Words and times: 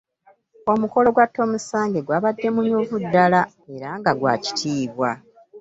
Omukolo 0.71 1.07
gwa 1.15 1.27
Tomusange 1.35 1.99
gwabadde 2.07 2.47
munyuvu 2.55 2.95
ddala 3.03 3.41
era 3.73 3.91
gwa 4.19 4.33
kitiibwa. 4.43 5.11